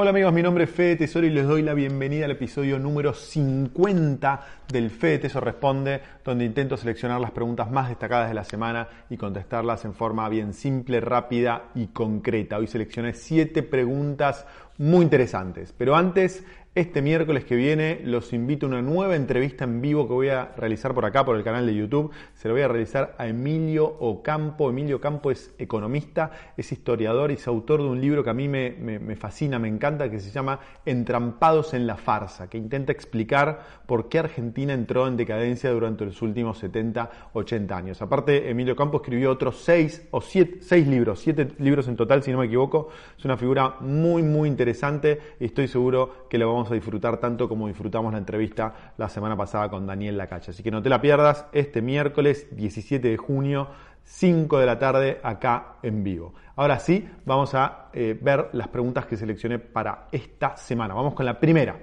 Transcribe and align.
Hola 0.00 0.10
amigos, 0.10 0.32
mi 0.32 0.44
nombre 0.44 0.62
es 0.62 0.70
Fede 0.70 0.94
Tesoro 0.94 1.26
y 1.26 1.30
les 1.30 1.44
doy 1.44 1.60
la 1.60 1.74
bienvenida 1.74 2.26
al 2.26 2.30
episodio 2.30 2.78
número 2.78 3.12
50 3.12 4.46
del 4.72 4.90
Fede 4.90 5.18
Tesoro 5.18 5.46
Responde, 5.46 6.00
donde 6.24 6.44
intento 6.44 6.76
seleccionar 6.76 7.20
las 7.20 7.32
preguntas 7.32 7.68
más 7.68 7.88
destacadas 7.88 8.28
de 8.28 8.34
la 8.34 8.44
semana 8.44 8.86
y 9.10 9.16
contestarlas 9.16 9.84
en 9.84 9.94
forma 9.94 10.28
bien 10.28 10.54
simple, 10.54 11.00
rápida 11.00 11.70
y 11.74 11.88
concreta. 11.88 12.58
Hoy 12.58 12.68
seleccioné 12.68 13.12
7 13.12 13.64
preguntas 13.64 14.46
muy 14.76 15.02
interesantes, 15.02 15.74
pero 15.76 15.96
antes 15.96 16.44
este 16.78 17.02
miércoles 17.02 17.44
que 17.44 17.56
viene 17.56 18.00
los 18.04 18.32
invito 18.32 18.66
a 18.66 18.68
una 18.68 18.82
nueva 18.82 19.16
entrevista 19.16 19.64
en 19.64 19.80
vivo 19.80 20.06
que 20.06 20.14
voy 20.14 20.28
a 20.28 20.52
realizar 20.56 20.94
por 20.94 21.04
acá, 21.04 21.24
por 21.24 21.34
el 21.34 21.42
canal 21.42 21.66
de 21.66 21.74
YouTube. 21.74 22.12
Se 22.34 22.46
lo 22.46 22.54
voy 22.54 22.62
a 22.62 22.68
realizar 22.68 23.16
a 23.18 23.26
Emilio 23.26 23.96
Ocampo. 23.98 24.70
Emilio 24.70 24.96
Ocampo 24.96 25.32
es 25.32 25.52
economista, 25.58 26.30
es 26.56 26.70
historiador 26.70 27.32
y 27.32 27.34
es 27.34 27.48
autor 27.48 27.82
de 27.82 27.88
un 27.88 28.00
libro 28.00 28.22
que 28.22 28.30
a 28.30 28.34
mí 28.34 28.46
me, 28.46 29.16
fascina, 29.16 29.58
me 29.58 29.66
encanta, 29.66 30.08
que 30.08 30.20
se 30.20 30.30
llama 30.30 30.60
Entrampados 30.86 31.74
en 31.74 31.84
la 31.84 31.96
farsa, 31.96 32.48
que 32.48 32.58
intenta 32.58 32.92
explicar 32.92 33.60
por 33.86 34.08
qué 34.08 34.20
Argentina 34.20 34.72
entró 34.72 35.08
en 35.08 35.16
decadencia 35.16 35.72
durante 35.72 36.04
los 36.04 36.22
últimos 36.22 36.58
70, 36.58 37.10
80 37.32 37.76
años. 37.76 38.02
Aparte, 38.02 38.50
Emilio 38.50 38.74
Ocampo 38.74 38.98
escribió 38.98 39.32
otros 39.32 39.62
6 39.64 40.08
o 40.12 40.20
7, 40.20 40.58
6 40.60 40.86
libros, 40.86 41.18
7 41.18 41.56
libros 41.58 41.88
en 41.88 41.96
total, 41.96 42.22
si 42.22 42.30
no 42.30 42.38
me 42.38 42.46
equivoco. 42.46 42.90
Es 43.18 43.24
una 43.24 43.36
figura 43.36 43.78
muy, 43.80 44.22
muy 44.22 44.48
interesante 44.48 45.18
y 45.40 45.46
estoy 45.46 45.66
seguro 45.66 46.28
que 46.30 46.38
lo 46.38 46.46
vamos 46.46 46.67
a 46.70 46.74
disfrutar 46.74 47.18
tanto 47.18 47.48
como 47.48 47.68
disfrutamos 47.68 48.12
la 48.12 48.18
entrevista 48.18 48.92
la 48.96 49.08
semana 49.08 49.36
pasada 49.36 49.68
con 49.68 49.86
Daniel 49.86 50.16
Lacacha. 50.16 50.50
Así 50.50 50.62
que 50.62 50.70
no 50.70 50.82
te 50.82 50.88
la 50.88 51.00
pierdas 51.00 51.46
este 51.52 51.82
miércoles 51.82 52.46
17 52.50 53.08
de 53.08 53.16
junio, 53.16 53.68
5 54.04 54.58
de 54.58 54.66
la 54.66 54.78
tarde, 54.78 55.20
acá 55.22 55.76
en 55.82 56.02
vivo. 56.02 56.34
Ahora 56.56 56.78
sí, 56.78 57.08
vamos 57.24 57.54
a 57.54 57.90
eh, 57.92 58.18
ver 58.20 58.50
las 58.52 58.68
preguntas 58.68 59.06
que 59.06 59.16
seleccioné 59.16 59.58
para 59.58 60.08
esta 60.10 60.56
semana. 60.56 60.94
Vamos 60.94 61.14
con 61.14 61.26
la 61.26 61.38
primera. 61.38 61.78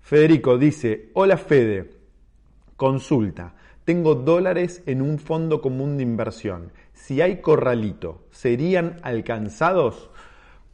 Federico 0.00 0.58
dice, 0.58 1.10
hola 1.14 1.36
Fede, 1.36 1.90
consulta, 2.76 3.54
tengo 3.84 4.14
dólares 4.14 4.82
en 4.86 5.02
un 5.02 5.18
fondo 5.18 5.60
común 5.60 5.96
de 5.96 6.02
inversión. 6.02 6.72
Si 6.92 7.20
hay 7.20 7.40
corralito, 7.40 8.26
¿serían 8.30 8.96
alcanzados? 9.02 10.10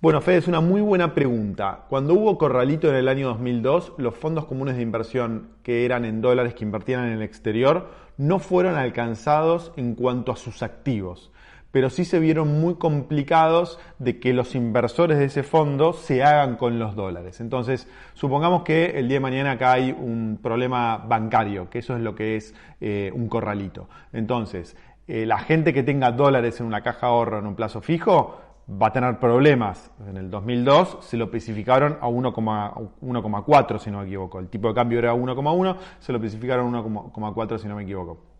Bueno, 0.03 0.21
Fede, 0.21 0.39
es 0.39 0.49
una 0.49 0.61
muy 0.61 0.81
buena 0.81 1.15
pregunta. 1.15 1.85
Cuando 1.89 2.15
hubo 2.15 2.37
corralito 2.37 2.89
en 2.89 2.97
el 2.97 3.07
año 3.07 3.29
2002, 3.29 3.93
los 3.99 4.17
fondos 4.17 4.47
comunes 4.47 4.75
de 4.75 4.83
inversión 4.83 5.51
que 5.63 5.85
eran 5.85 6.05
en 6.05 6.21
dólares 6.21 6.55
que 6.55 6.65
invertían 6.65 7.07
en 7.07 7.13
el 7.13 7.23
exterior 7.23 7.89
no 8.17 8.41
fueron 8.41 8.75
alcanzados 8.75 9.71
en 9.77 9.95
cuanto 9.95 10.33
a 10.33 10.37
sus 10.37 10.65
activos, 10.65 11.31
pero 11.71 11.89
sí 11.89 12.05
se 12.05 12.19
vieron 12.19 12.61
muy 12.61 12.75
complicados 12.75 13.79
de 14.01 14.19
que 14.19 14.33
los 14.33 14.57
inversores 14.57 15.19
de 15.19 15.27
ese 15.27 15.45
fondo 15.45 15.93
se 15.93 16.25
hagan 16.25 16.57
con 16.57 16.81
los 16.81 16.97
dólares. 16.97 17.41
Entonces, 17.41 17.87
supongamos 18.15 18.65
que 18.65 18.99
el 18.99 19.07
día 19.07 19.19
de 19.19 19.21
mañana 19.21 19.53
acá 19.53 19.71
hay 19.71 19.93
un 19.93 20.41
problema 20.43 20.97
bancario, 20.97 21.71
que 21.71 21.79
eso 21.79 21.95
es 21.95 22.03
lo 22.03 22.17
que 22.17 22.35
es 22.35 22.57
eh, 22.81 23.13
un 23.15 23.29
corralito. 23.29 23.89
Entonces, 24.13 24.77
eh, 25.07 25.27
la 25.27 25.39
gente 25.39 25.73
que 25.73 25.85
tenga 25.85 26.11
dólares 26.11 26.59
en 26.59 26.67
una 26.67 26.81
caja 26.81 27.07
ahorro 27.07 27.39
en 27.39 27.47
un 27.47 27.55
plazo 27.55 27.81
fijo, 27.81 28.41
va 28.71 28.89
a 28.89 28.93
tener 28.93 29.19
problemas. 29.19 29.91
En 30.09 30.17
el 30.17 30.31
2002 30.31 30.99
se 31.01 31.17
lo 31.17 31.25
especificaron 31.25 31.99
a 32.01 32.09
1,4 32.09 33.79
si 33.79 33.91
no 33.91 33.99
me 33.99 34.05
equivoco. 34.05 34.39
El 34.39 34.49
tipo 34.49 34.69
de 34.69 34.75
cambio 34.75 34.99
era 34.99 35.15
1,1, 35.15 35.77
se 35.99 36.13
lo 36.13 36.19
especificaron 36.19 36.75
a 36.75 36.83
1,4 36.83 37.59
si 37.59 37.69
no 37.69 37.77
me 37.77 37.83
equivoco. 37.83 38.33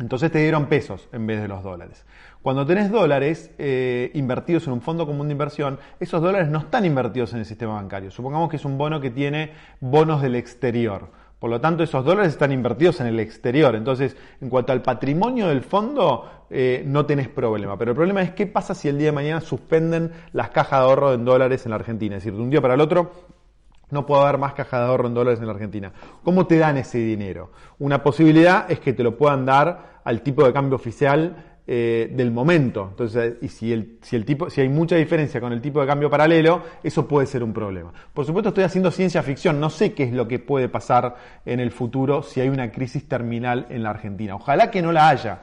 Entonces 0.00 0.30
te 0.30 0.38
dieron 0.38 0.66
pesos 0.66 1.08
en 1.12 1.26
vez 1.26 1.42
de 1.42 1.48
los 1.48 1.64
dólares. 1.64 2.06
Cuando 2.40 2.64
tenés 2.64 2.90
dólares 2.90 3.50
eh, 3.58 4.12
invertidos 4.14 4.66
en 4.68 4.74
un 4.74 4.80
fondo 4.80 5.06
común 5.06 5.26
de 5.26 5.32
inversión, 5.32 5.80
esos 5.98 6.22
dólares 6.22 6.48
no 6.48 6.60
están 6.60 6.84
invertidos 6.84 7.32
en 7.32 7.40
el 7.40 7.44
sistema 7.44 7.74
bancario. 7.74 8.12
Supongamos 8.12 8.48
que 8.48 8.56
es 8.56 8.64
un 8.64 8.78
bono 8.78 9.00
que 9.00 9.10
tiene 9.10 9.54
bonos 9.80 10.22
del 10.22 10.36
exterior. 10.36 11.10
Por 11.38 11.50
lo 11.50 11.60
tanto, 11.60 11.84
esos 11.84 12.04
dólares 12.04 12.32
están 12.32 12.50
invertidos 12.50 13.00
en 13.00 13.06
el 13.06 13.20
exterior. 13.20 13.76
Entonces, 13.76 14.16
en 14.40 14.48
cuanto 14.48 14.72
al 14.72 14.82
patrimonio 14.82 15.48
del 15.48 15.62
fondo, 15.62 16.46
eh, 16.50 16.82
no 16.84 17.06
tenés 17.06 17.28
problema. 17.28 17.78
Pero 17.78 17.92
el 17.92 17.96
problema 17.96 18.22
es 18.22 18.32
qué 18.32 18.46
pasa 18.46 18.74
si 18.74 18.88
el 18.88 18.98
día 18.98 19.08
de 19.08 19.12
mañana 19.12 19.40
suspenden 19.40 20.10
las 20.32 20.50
cajas 20.50 20.80
de 20.80 20.86
ahorro 20.86 21.14
en 21.14 21.24
dólares 21.24 21.64
en 21.64 21.70
la 21.70 21.76
Argentina. 21.76 22.16
Es 22.16 22.24
decir, 22.24 22.36
de 22.36 22.42
un 22.42 22.50
día 22.50 22.60
para 22.60 22.74
el 22.74 22.80
otro 22.80 23.12
no 23.90 24.04
puede 24.04 24.22
haber 24.22 24.38
más 24.38 24.52
cajas 24.54 24.80
de 24.80 24.86
ahorro 24.86 25.06
en 25.06 25.14
dólares 25.14 25.40
en 25.40 25.46
la 25.46 25.52
Argentina. 25.52 25.92
¿Cómo 26.22 26.46
te 26.46 26.58
dan 26.58 26.76
ese 26.76 26.98
dinero? 26.98 27.52
Una 27.78 28.02
posibilidad 28.02 28.70
es 28.70 28.80
que 28.80 28.92
te 28.92 29.02
lo 29.02 29.16
puedan 29.16 29.46
dar 29.46 30.00
al 30.04 30.22
tipo 30.22 30.44
de 30.44 30.52
cambio 30.52 30.76
oficial 30.76 31.57
eh, 31.70 32.08
del 32.10 32.30
momento. 32.30 32.86
Entonces, 32.88 33.34
y 33.42 33.48
si, 33.48 33.74
el, 33.74 33.98
si, 34.00 34.16
el 34.16 34.24
tipo, 34.24 34.48
si 34.48 34.62
hay 34.62 34.70
mucha 34.70 34.96
diferencia 34.96 35.38
con 35.38 35.52
el 35.52 35.60
tipo 35.60 35.82
de 35.82 35.86
cambio 35.86 36.08
paralelo, 36.08 36.62
eso 36.82 37.06
puede 37.06 37.26
ser 37.26 37.42
un 37.42 37.52
problema. 37.52 37.92
Por 38.14 38.24
supuesto, 38.24 38.48
estoy 38.48 38.64
haciendo 38.64 38.90
ciencia 38.90 39.22
ficción, 39.22 39.60
no 39.60 39.68
sé 39.68 39.92
qué 39.92 40.04
es 40.04 40.12
lo 40.14 40.26
que 40.26 40.38
puede 40.38 40.70
pasar 40.70 41.16
en 41.44 41.60
el 41.60 41.70
futuro 41.70 42.22
si 42.22 42.40
hay 42.40 42.48
una 42.48 42.72
crisis 42.72 43.06
terminal 43.06 43.66
en 43.68 43.82
la 43.82 43.90
Argentina. 43.90 44.34
Ojalá 44.36 44.70
que 44.70 44.80
no 44.80 44.92
la 44.92 45.10
haya. 45.10 45.40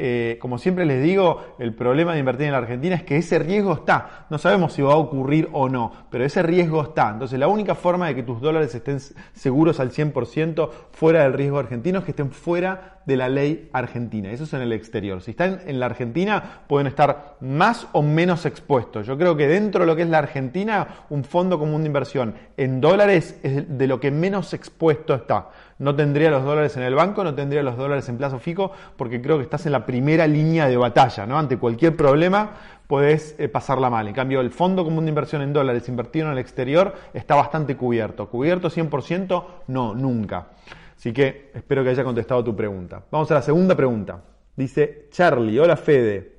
Eh, 0.00 0.38
como 0.40 0.58
siempre 0.58 0.86
les 0.86 1.02
digo, 1.02 1.56
el 1.58 1.74
problema 1.74 2.12
de 2.12 2.20
invertir 2.20 2.46
en 2.46 2.52
la 2.52 2.58
Argentina 2.58 2.94
es 2.94 3.02
que 3.02 3.16
ese 3.16 3.40
riesgo 3.40 3.72
está. 3.72 4.26
No 4.30 4.38
sabemos 4.38 4.72
si 4.72 4.80
va 4.80 4.92
a 4.92 4.96
ocurrir 4.96 5.48
o 5.52 5.68
no, 5.68 5.92
pero 6.08 6.24
ese 6.24 6.40
riesgo 6.44 6.82
está. 6.82 7.10
Entonces 7.10 7.36
la 7.36 7.48
única 7.48 7.74
forma 7.74 8.06
de 8.06 8.14
que 8.14 8.22
tus 8.22 8.40
dólares 8.40 8.72
estén 8.72 9.00
seguros 9.32 9.80
al 9.80 9.90
100% 9.90 10.70
fuera 10.92 11.24
del 11.24 11.32
riesgo 11.32 11.58
argentino 11.58 11.98
es 11.98 12.04
que 12.04 12.12
estén 12.12 12.30
fuera 12.30 12.98
de 13.08 13.16
la 13.16 13.28
ley 13.28 13.70
argentina. 13.72 14.30
Eso 14.30 14.44
es 14.44 14.52
en 14.52 14.60
el 14.60 14.72
exterior. 14.72 15.22
Si 15.22 15.32
están 15.32 15.62
en 15.66 15.80
la 15.80 15.86
Argentina 15.86 16.60
pueden 16.68 16.86
estar 16.86 17.36
más 17.40 17.88
o 17.92 18.02
menos 18.02 18.44
expuestos. 18.46 19.06
Yo 19.06 19.16
creo 19.16 19.34
que 19.34 19.48
dentro 19.48 19.80
de 19.80 19.86
lo 19.86 19.96
que 19.96 20.02
es 20.02 20.08
la 20.10 20.18
Argentina, 20.18 21.06
un 21.08 21.24
fondo 21.24 21.58
común 21.58 21.82
de 21.82 21.86
inversión 21.86 22.34
en 22.56 22.80
dólares 22.82 23.40
es 23.42 23.78
de 23.78 23.86
lo 23.86 23.98
que 23.98 24.10
menos 24.10 24.52
expuesto 24.52 25.14
está. 25.14 25.48
No 25.78 25.94
tendría 25.94 26.30
los 26.30 26.44
dólares 26.44 26.76
en 26.76 26.82
el 26.82 26.94
banco, 26.94 27.22
no 27.22 27.34
tendría 27.34 27.62
los 27.62 27.76
dólares 27.76 28.08
en 28.08 28.16
plazo 28.16 28.38
fijo, 28.38 28.72
porque 28.96 29.22
creo 29.22 29.36
que 29.36 29.44
estás 29.44 29.64
en 29.66 29.72
la 29.72 29.86
primera 29.86 30.26
línea 30.26 30.66
de 30.66 30.76
batalla, 30.76 31.24
¿no? 31.24 31.38
Ante 31.38 31.56
cualquier 31.56 31.96
problema 31.96 32.50
podés 32.88 33.36
eh, 33.38 33.48
pasarla 33.48 33.88
mal. 33.88 34.08
En 34.08 34.14
cambio, 34.14 34.40
el 34.40 34.50
fondo 34.50 34.82
común 34.82 35.04
de 35.04 35.10
inversión 35.10 35.42
en 35.42 35.52
dólares 35.52 35.88
invertido 35.88 36.26
en 36.26 36.32
el 36.32 36.38
exterior 36.38 36.94
está 37.14 37.36
bastante 37.36 37.76
cubierto. 37.76 38.28
¿Cubierto 38.28 38.70
100%? 38.70 39.44
No, 39.68 39.94
nunca. 39.94 40.48
Así 40.96 41.12
que 41.12 41.52
espero 41.54 41.84
que 41.84 41.90
haya 41.90 42.02
contestado 42.02 42.42
tu 42.42 42.56
pregunta. 42.56 43.04
Vamos 43.10 43.30
a 43.30 43.34
la 43.34 43.42
segunda 43.42 43.76
pregunta. 43.76 44.20
Dice 44.56 45.06
Charlie, 45.10 45.60
hola 45.60 45.76
Fede. 45.76 46.38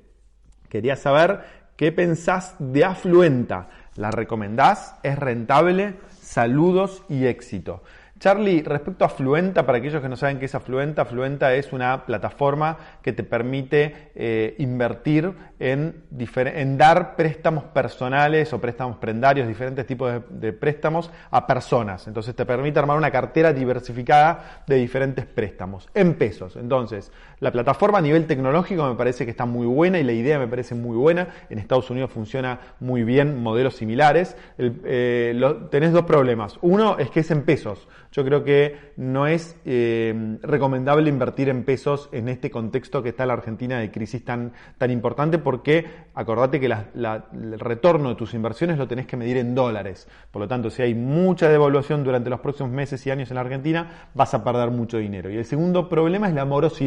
Quería 0.68 0.96
saber 0.96 1.40
qué 1.76 1.92
pensás 1.92 2.56
de 2.58 2.84
Afluenta. 2.84 3.70
¿La 3.96 4.10
recomendás? 4.10 4.96
¿Es 5.02 5.18
rentable? 5.18 5.94
Saludos 6.20 7.02
y 7.08 7.24
éxito. 7.24 7.82
Charlie, 8.20 8.62
respecto 8.62 9.06
a 9.06 9.08
Fluenta, 9.08 9.64
para 9.64 9.78
aquellos 9.78 10.02
que 10.02 10.08
no 10.10 10.14
saben 10.14 10.38
qué 10.38 10.44
es 10.44 10.54
Afluenta, 10.54 11.06
Fluenta 11.06 11.54
es 11.54 11.72
una 11.72 12.04
plataforma 12.04 12.76
que 13.00 13.14
te 13.14 13.24
permite 13.24 14.10
eh, 14.14 14.56
invertir 14.58 15.32
en, 15.58 16.02
dar 16.76 17.16
préstamos 17.16 17.64
personales 17.64 18.52
o 18.52 18.60
préstamos 18.60 18.98
prendarios, 18.98 19.48
diferentes 19.48 19.86
tipos 19.86 20.20
de, 20.28 20.52
préstamos 20.52 21.10
a 21.30 21.46
personas. 21.46 22.08
Entonces 22.08 22.34
te 22.34 22.44
permite 22.44 22.78
armar 22.78 22.98
una 22.98 23.10
cartera 23.10 23.54
diversificada 23.54 24.64
de 24.66 24.76
diferentes 24.76 25.24
préstamos 25.24 25.88
en 25.94 26.12
pesos. 26.14 26.56
Entonces, 26.56 27.10
la 27.38 27.50
plataforma 27.50 27.98
a 27.98 28.02
nivel 28.02 28.26
tecnológico 28.26 28.86
me 28.86 28.96
parece 28.96 29.24
que 29.24 29.30
está 29.30 29.46
muy 29.46 29.66
buena 29.66 29.98
y 29.98 30.04
la 30.04 30.12
idea 30.12 30.38
me 30.38 30.46
parece 30.46 30.74
muy 30.74 30.96
buena. 30.96 31.28
En 31.48 31.58
Estados 31.58 31.88
Unidos 31.88 32.10
funciona 32.10 32.60
muy 32.80 33.02
bien 33.02 33.42
modelos 33.42 33.76
similares. 33.76 34.36
Eh, 34.58 35.40
tenés 35.70 35.92
dos 35.92 36.04
problemas. 36.04 36.58
Uno 36.60 36.98
es 36.98 37.10
que 37.10 37.20
es 37.20 37.30
en 37.30 37.44
pesos. 37.44 37.88
Yo 38.12 38.24
creo 38.24 38.42
que 38.42 38.76
no 38.96 39.26
es 39.26 39.56
eh, 39.64 40.38
recomendable 40.42 41.08
invertir 41.08 41.48
en 41.48 41.64
pesos 41.64 42.08
en 42.12 42.28
este 42.28 42.50
contexto 42.50 43.02
que 43.02 43.10
está 43.10 43.24
la 43.24 43.34
Argentina 43.34 43.78
de 43.78 43.90
crisis 43.90 44.24
tan, 44.24 44.52
tan 44.78 44.90
importante 44.90 45.38
porque 45.38 45.86
acordate 46.14 46.58
que 46.58 46.66
el 46.66 47.60
retorno 47.60 48.08
de 48.10 48.14
tus 48.16 48.34
inversiones 48.34 48.78
lo 48.78 48.88
tenés 48.88 49.06
que 49.06 49.16
medir 49.16 49.36
en 49.36 49.54
dólares. 49.54 50.08
Por 50.30 50.42
lo 50.42 50.48
tanto, 50.48 50.70
si 50.70 50.82
hay 50.82 50.94
mucha 50.94 51.48
devaluación 51.48 52.02
durante 52.02 52.30
los 52.30 52.40
próximos 52.40 52.72
meses 52.72 53.06
y 53.06 53.10
años 53.10 53.30
en 53.30 53.36
la 53.36 53.42
Argentina, 53.42 54.08
vas 54.14 54.34
a 54.34 54.42
perder 54.42 54.70
mucho 54.70 54.98
dinero. 54.98 55.30
Y 55.30 55.36
el 55.36 55.44
segundo 55.44 55.88
problema 55.88 56.28
es 56.28 56.34
la 56.34 56.44
morosidad 56.44 56.80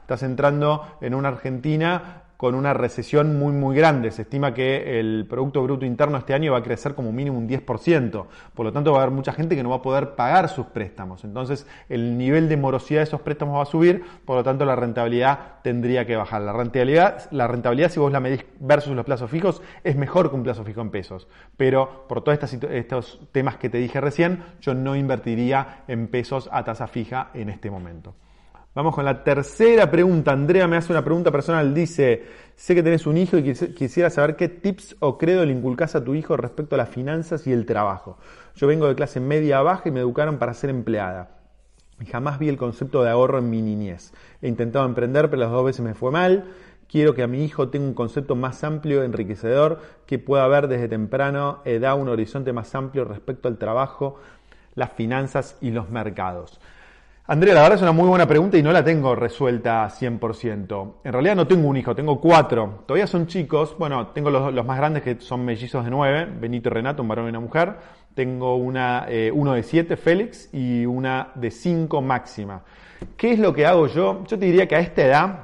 estás 0.00 0.22
entrando 0.22 0.98
en 1.00 1.14
una 1.14 1.28
Argentina 1.28 2.22
con 2.38 2.54
una 2.54 2.72
recesión 2.72 3.36
muy 3.36 3.52
muy 3.52 3.76
grande. 3.76 4.12
Se 4.12 4.22
estima 4.22 4.54
que 4.54 5.00
el 5.00 5.26
Producto 5.28 5.60
Bruto 5.60 5.84
Interno 5.84 6.16
este 6.16 6.34
año 6.34 6.52
va 6.52 6.58
a 6.58 6.62
crecer 6.62 6.94
como 6.94 7.10
mínimo 7.10 7.36
un 7.36 7.48
10%. 7.48 8.26
Por 8.54 8.64
lo 8.64 8.72
tanto, 8.72 8.92
va 8.92 9.00
a 9.00 9.02
haber 9.02 9.12
mucha 9.12 9.32
gente 9.32 9.56
que 9.56 9.62
no 9.64 9.70
va 9.70 9.76
a 9.76 9.82
poder 9.82 10.14
pagar 10.14 10.48
sus 10.48 10.66
préstamos. 10.66 11.24
Entonces, 11.24 11.66
el 11.88 12.16
nivel 12.16 12.48
de 12.48 12.56
morosidad 12.56 13.00
de 13.00 13.04
esos 13.04 13.22
préstamos 13.22 13.58
va 13.58 13.62
a 13.62 13.66
subir, 13.66 14.04
por 14.24 14.36
lo 14.36 14.44
tanto, 14.44 14.64
la 14.64 14.76
rentabilidad 14.76 15.56
tendría 15.64 16.06
que 16.06 16.14
bajar. 16.14 16.42
La 16.42 16.52
rentabilidad, 16.52 17.28
la 17.32 17.48
rentabilidad 17.48 17.90
si 17.90 17.98
vos 17.98 18.12
la 18.12 18.20
medís 18.20 18.44
versus 18.60 18.94
los 18.94 19.04
plazos 19.04 19.28
fijos, 19.28 19.60
es 19.82 19.96
mejor 19.96 20.30
que 20.30 20.36
un 20.36 20.44
plazo 20.44 20.62
fijo 20.62 20.80
en 20.80 20.90
pesos. 20.90 21.26
Pero 21.56 22.06
por 22.08 22.22
todos 22.22 22.38
estos 22.70 23.20
temas 23.32 23.56
que 23.56 23.68
te 23.68 23.78
dije 23.78 24.00
recién, 24.00 24.44
yo 24.60 24.74
no 24.74 24.94
invertiría 24.94 25.82
en 25.88 26.06
pesos 26.06 26.48
a 26.52 26.62
tasa 26.62 26.86
fija 26.86 27.30
en 27.34 27.48
este 27.48 27.68
momento. 27.68 28.14
Vamos 28.74 28.94
con 28.94 29.04
la 29.04 29.24
tercera 29.24 29.90
pregunta. 29.90 30.32
Andrea 30.32 30.68
me 30.68 30.76
hace 30.76 30.92
una 30.92 31.02
pregunta 31.02 31.30
personal. 31.32 31.74
Dice, 31.74 32.24
sé 32.54 32.74
que 32.74 32.82
tenés 32.82 33.06
un 33.06 33.16
hijo 33.16 33.38
y 33.38 33.52
quisiera 33.52 34.10
saber 34.10 34.36
qué 34.36 34.48
tips 34.48 34.96
o 35.00 35.18
credo 35.18 35.44
le 35.44 35.52
inculcás 35.52 35.96
a 35.96 36.04
tu 36.04 36.14
hijo 36.14 36.36
respecto 36.36 36.74
a 36.74 36.78
las 36.78 36.88
finanzas 36.88 37.46
y 37.46 37.52
el 37.52 37.66
trabajo. 37.66 38.18
Yo 38.54 38.66
vengo 38.66 38.86
de 38.86 38.94
clase 38.94 39.20
media 39.20 39.62
baja 39.62 39.88
y 39.88 39.92
me 39.92 40.00
educaron 40.00 40.38
para 40.38 40.54
ser 40.54 40.70
empleada. 40.70 41.38
Y 42.00 42.06
jamás 42.06 42.38
vi 42.38 42.48
el 42.48 42.56
concepto 42.56 43.02
de 43.02 43.10
ahorro 43.10 43.38
en 43.38 43.50
mi 43.50 43.62
niñez. 43.62 44.12
He 44.42 44.48
intentado 44.48 44.84
emprender, 44.84 45.30
pero 45.30 45.42
las 45.42 45.50
dos 45.50 45.64
veces 45.64 45.80
me 45.84 45.94
fue 45.94 46.12
mal. 46.12 46.52
Quiero 46.88 47.14
que 47.14 47.22
a 47.22 47.26
mi 47.26 47.44
hijo 47.44 47.70
tenga 47.70 47.86
un 47.86 47.94
concepto 47.94 48.36
más 48.36 48.62
amplio, 48.64 49.02
enriquecedor, 49.02 49.80
que 50.06 50.18
pueda 50.18 50.46
ver 50.46 50.68
desde 50.68 50.88
temprano 50.88 51.60
edad 51.64 51.98
un 51.98 52.08
horizonte 52.08 52.52
más 52.52 52.74
amplio 52.74 53.04
respecto 53.04 53.48
al 53.48 53.58
trabajo, 53.58 54.16
las 54.74 54.92
finanzas 54.92 55.56
y 55.60 55.70
los 55.70 55.90
mercados. 55.90 56.60
Andrea, 57.30 57.52
la 57.52 57.60
verdad 57.60 57.76
es 57.76 57.82
una 57.82 57.92
muy 57.92 58.08
buena 58.08 58.26
pregunta 58.26 58.56
y 58.56 58.62
no 58.62 58.72
la 58.72 58.82
tengo 58.82 59.14
resuelta 59.14 59.86
100%. 59.86 60.94
En 61.04 61.12
realidad 61.12 61.36
no 61.36 61.46
tengo 61.46 61.68
un 61.68 61.76
hijo, 61.76 61.94
tengo 61.94 62.22
cuatro. 62.22 62.84
Todavía 62.86 63.06
son 63.06 63.26
chicos. 63.26 63.76
Bueno, 63.78 64.06
tengo 64.14 64.30
los, 64.30 64.64
más 64.64 64.78
grandes 64.78 65.02
que 65.02 65.20
son 65.20 65.44
mellizos 65.44 65.84
de 65.84 65.90
nueve, 65.90 66.26
Benito 66.40 66.70
y 66.70 66.72
Renato, 66.72 67.02
un 67.02 67.08
varón 67.08 67.26
y 67.26 67.28
una 67.28 67.40
mujer. 67.40 67.74
Tengo 68.14 68.56
una, 68.56 69.04
eh, 69.10 69.30
uno 69.30 69.52
de 69.52 69.62
siete, 69.62 69.98
Félix, 69.98 70.48
y 70.54 70.86
una 70.86 71.32
de 71.34 71.50
cinco, 71.50 72.00
Máxima. 72.00 72.62
¿Qué 73.18 73.32
es 73.32 73.38
lo 73.38 73.52
que 73.52 73.66
hago 73.66 73.88
yo? 73.88 74.24
Yo 74.26 74.38
te 74.38 74.46
diría 74.46 74.66
que 74.66 74.76
a 74.76 74.80
esta 74.80 75.04
edad, 75.04 75.38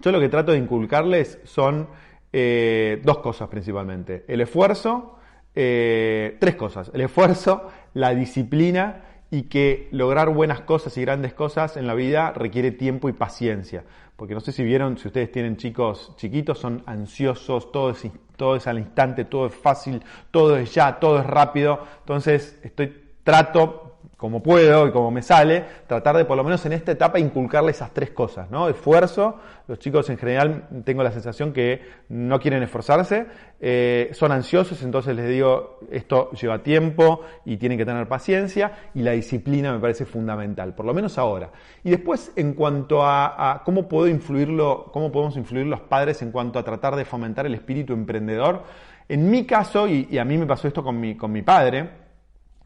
yo 0.00 0.12
lo 0.12 0.20
que 0.20 0.28
trato 0.28 0.52
de 0.52 0.58
inculcarles 0.58 1.40
son 1.42 1.88
eh, 2.32 3.00
dos 3.02 3.18
cosas 3.18 3.48
principalmente. 3.48 4.24
El 4.28 4.42
esfuerzo, 4.42 5.18
eh, 5.56 6.36
tres 6.38 6.54
cosas. 6.54 6.92
El 6.94 7.00
esfuerzo, 7.00 7.68
la 7.94 8.14
disciplina 8.14 9.09
y 9.30 9.42
que 9.44 9.88
lograr 9.92 10.30
buenas 10.30 10.60
cosas 10.62 10.96
y 10.96 11.02
grandes 11.02 11.32
cosas 11.34 11.76
en 11.76 11.86
la 11.86 11.94
vida 11.94 12.32
requiere 12.32 12.72
tiempo 12.72 13.08
y 13.08 13.12
paciencia. 13.12 13.84
Porque 14.16 14.34
no 14.34 14.40
sé 14.40 14.52
si 14.52 14.62
vieron, 14.62 14.98
si 14.98 15.08
ustedes 15.08 15.32
tienen 15.32 15.56
chicos 15.56 16.12
chiquitos, 16.16 16.58
son 16.58 16.82
ansiosos, 16.86 17.72
todo 17.72 17.90
es, 17.90 18.06
todo 18.36 18.56
es 18.56 18.66
al 18.66 18.78
instante, 18.78 19.24
todo 19.24 19.46
es 19.46 19.54
fácil, 19.54 20.02
todo 20.30 20.56
es 20.56 20.74
ya, 20.74 20.98
todo 20.98 21.20
es 21.20 21.26
rápido. 21.26 21.86
Entonces, 22.00 22.58
estoy, 22.62 23.14
trato 23.22 23.89
como 24.20 24.42
puedo 24.42 24.86
y 24.86 24.92
como 24.92 25.10
me 25.10 25.22
sale, 25.22 25.64
tratar 25.86 26.14
de 26.18 26.26
por 26.26 26.36
lo 26.36 26.44
menos 26.44 26.64
en 26.66 26.74
esta 26.74 26.92
etapa 26.92 27.18
inculcarle 27.18 27.70
esas 27.70 27.94
tres 27.94 28.10
cosas, 28.10 28.50
¿no? 28.50 28.68
Esfuerzo, 28.68 29.36
los 29.66 29.78
chicos 29.78 30.10
en 30.10 30.18
general 30.18 30.68
tengo 30.84 31.02
la 31.02 31.10
sensación 31.10 31.54
que 31.54 31.80
no 32.10 32.38
quieren 32.38 32.62
esforzarse, 32.62 33.26
eh, 33.60 34.10
son 34.12 34.30
ansiosos, 34.30 34.82
entonces 34.82 35.16
les 35.16 35.26
digo, 35.26 35.78
esto 35.90 36.30
lleva 36.32 36.62
tiempo 36.62 37.22
y 37.46 37.56
tienen 37.56 37.78
que 37.78 37.86
tener 37.86 38.06
paciencia 38.08 38.90
y 38.94 39.00
la 39.00 39.12
disciplina 39.12 39.72
me 39.72 39.78
parece 39.78 40.04
fundamental, 40.04 40.74
por 40.74 40.84
lo 40.84 40.92
menos 40.92 41.16
ahora. 41.16 41.50
Y 41.82 41.88
después, 41.88 42.30
en 42.36 42.52
cuanto 42.52 43.06
a, 43.06 43.62
cómo 43.64 43.88
puedo 43.88 44.06
influirlo, 44.06 44.90
cómo 44.92 45.10
podemos 45.10 45.38
influir 45.38 45.64
los 45.64 45.80
padres 45.80 46.20
en 46.20 46.30
cuanto 46.30 46.58
a 46.58 46.62
tratar 46.62 46.94
de 46.94 47.06
fomentar 47.06 47.46
el 47.46 47.54
espíritu 47.54 47.94
emprendedor, 47.94 48.64
en 49.08 49.30
mi 49.30 49.46
caso, 49.46 49.88
y, 49.88 50.18
a 50.18 50.26
mí 50.26 50.36
me 50.36 50.44
pasó 50.44 50.68
esto 50.68 50.84
con 50.84 51.00
mi, 51.00 51.16
con 51.16 51.32
mi 51.32 51.40
padre, 51.40 51.88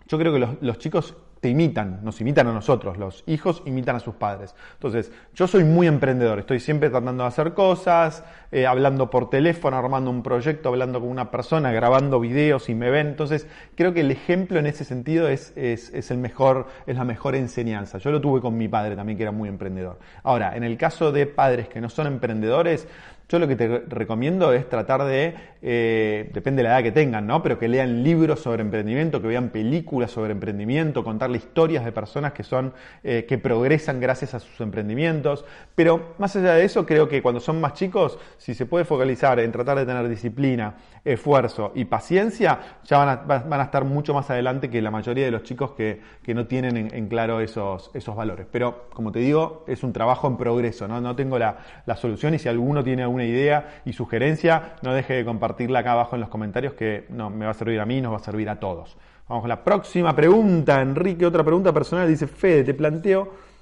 yo 0.08 0.18
creo 0.18 0.32
que 0.32 0.40
los, 0.40 0.50
los 0.60 0.78
chicos 0.78 1.16
imitan, 1.48 2.00
nos 2.02 2.20
imitan 2.20 2.46
a 2.46 2.52
nosotros, 2.52 2.96
los 2.98 3.24
hijos 3.26 3.62
imitan 3.66 3.96
a 3.96 4.00
sus 4.00 4.14
padres. 4.14 4.54
Entonces, 4.74 5.12
yo 5.34 5.46
soy 5.46 5.64
muy 5.64 5.86
emprendedor, 5.86 6.38
estoy 6.38 6.60
siempre 6.60 6.90
tratando 6.90 7.22
de 7.22 7.28
hacer 7.28 7.54
cosas, 7.54 8.24
eh, 8.52 8.66
hablando 8.66 9.10
por 9.10 9.30
teléfono, 9.30 9.76
armando 9.76 10.10
un 10.10 10.22
proyecto, 10.22 10.68
hablando 10.68 11.00
con 11.00 11.08
una 11.08 11.30
persona, 11.30 11.72
grabando 11.72 12.20
videos 12.20 12.68
y 12.68 12.74
me 12.74 12.90
ven. 12.90 13.08
Entonces, 13.08 13.46
creo 13.74 13.92
que 13.92 14.00
el 14.00 14.10
ejemplo 14.10 14.58
en 14.58 14.66
ese 14.66 14.84
sentido 14.84 15.28
es, 15.28 15.52
es, 15.56 15.92
es 15.92 16.10
el 16.10 16.18
mejor, 16.18 16.68
es 16.86 16.96
la 16.96 17.04
mejor 17.04 17.34
enseñanza. 17.34 17.98
Yo 17.98 18.10
lo 18.10 18.20
tuve 18.20 18.40
con 18.40 18.56
mi 18.56 18.68
padre 18.68 18.96
también, 18.96 19.16
que 19.16 19.24
era 19.24 19.32
muy 19.32 19.48
emprendedor. 19.48 19.98
Ahora, 20.22 20.56
en 20.56 20.64
el 20.64 20.76
caso 20.76 21.12
de 21.12 21.26
padres 21.26 21.68
que 21.68 21.80
no 21.80 21.90
son 21.90 22.06
emprendedores, 22.06 22.86
yo 23.28 23.38
lo 23.38 23.48
que 23.48 23.56
te 23.56 23.78
recomiendo 23.88 24.52
es 24.52 24.68
tratar 24.68 25.04
de, 25.04 25.34
eh, 25.62 26.30
depende 26.34 26.62
de 26.62 26.68
la 26.68 26.74
edad 26.74 26.82
que 26.82 26.92
tengan, 26.92 27.26
¿no? 27.26 27.42
Pero 27.42 27.58
que 27.58 27.68
lean 27.68 28.02
libros 28.02 28.40
sobre 28.40 28.62
emprendimiento, 28.62 29.22
que 29.22 29.28
vean 29.28 29.48
películas 29.48 30.10
sobre 30.10 30.32
emprendimiento, 30.32 31.02
contarle 31.02 31.38
historias 31.38 31.84
de 31.84 31.92
personas 31.92 32.32
que 32.32 32.42
son, 32.42 32.74
eh, 33.02 33.24
que 33.26 33.38
progresan 33.38 33.98
gracias 33.98 34.34
a 34.34 34.40
sus 34.40 34.60
emprendimientos. 34.60 35.44
Pero 35.74 36.14
más 36.18 36.36
allá 36.36 36.54
de 36.54 36.64
eso, 36.64 36.84
creo 36.84 37.08
que 37.08 37.22
cuando 37.22 37.40
son 37.40 37.60
más 37.60 37.72
chicos, 37.72 38.18
si 38.36 38.54
se 38.54 38.66
puede 38.66 38.84
focalizar 38.84 39.40
en 39.40 39.52
tratar 39.52 39.78
de 39.78 39.86
tener 39.86 40.06
disciplina, 40.08 40.74
esfuerzo 41.02 41.72
y 41.74 41.86
paciencia, 41.86 42.58
ya 42.84 42.98
van 42.98 43.60
a, 43.60 43.62
estar 43.62 43.84
mucho 43.84 44.12
más 44.12 44.30
adelante 44.30 44.68
que 44.68 44.82
la 44.82 44.90
mayoría 44.90 45.24
de 45.24 45.30
los 45.30 45.42
chicos 45.42 45.72
que, 45.72 46.00
que 46.22 46.34
no 46.34 46.46
tienen 46.46 46.90
en, 46.92 47.08
claro 47.08 47.40
esos, 47.40 47.90
esos 47.94 48.14
valores. 48.14 48.46
Pero, 48.50 48.88
como 48.92 49.12
te 49.12 49.20
digo, 49.20 49.64
es 49.66 49.82
un 49.82 49.92
trabajo 49.92 50.28
en 50.28 50.36
progreso, 50.36 50.86
¿no? 50.88 51.00
No 51.00 51.16
tengo 51.16 51.38
la, 51.38 51.58
la 51.86 51.96
solución 51.96 52.34
y 52.34 52.38
si 52.38 52.48
alguno 52.48 52.84
tiene 52.84 53.02
una 53.14 53.24
idea 53.24 53.80
y 53.84 53.92
sugerencia, 53.92 54.76
no 54.82 54.92
deje 54.92 55.14
de 55.14 55.24
compartirla 55.24 55.80
acá 55.80 55.92
abajo 55.92 56.16
en 56.16 56.20
los 56.20 56.28
comentarios 56.28 56.74
que 56.74 57.06
no, 57.08 57.30
me 57.30 57.44
va 57.44 57.52
a 57.52 57.54
servir 57.54 57.80
a 57.80 57.86
mí, 57.86 58.00
nos 58.00 58.12
va 58.12 58.16
a 58.16 58.20
servir 58.20 58.48
a 58.50 58.60
todos. 58.60 58.96
Vamos 59.28 59.42
con 59.42 59.48
la 59.48 59.64
próxima 59.64 60.14
pregunta, 60.14 60.82
Enrique, 60.82 61.24
otra 61.24 61.42
pregunta 61.42 61.72
personal, 61.72 62.08
dice 62.08 62.26
Fede, 62.26 62.64
te 62.64 62.74
planteo... 62.74 63.54